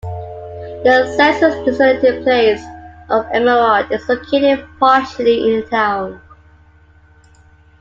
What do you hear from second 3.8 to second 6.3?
is located partially in the town.